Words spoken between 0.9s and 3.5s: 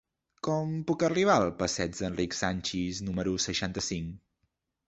puc arribar al passeig d'Enric Sanchis número